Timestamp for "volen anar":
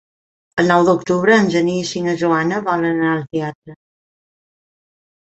2.73-3.15